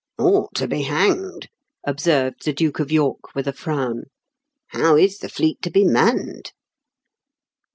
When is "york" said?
2.91-3.35